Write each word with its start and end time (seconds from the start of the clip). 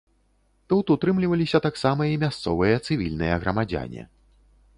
Тут 0.71 0.89
утрымліваліся 0.95 1.57
таксама 1.67 2.01
і 2.13 2.17
мясцовыя 2.25 2.75
цывільныя 2.89 3.33
грамадзяне. 3.45 4.03